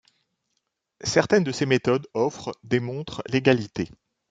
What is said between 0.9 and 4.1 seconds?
Certaines de ces méthodes offrent démontrent l'égalité.